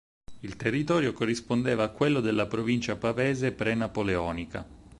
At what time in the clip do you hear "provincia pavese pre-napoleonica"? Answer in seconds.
2.47-4.65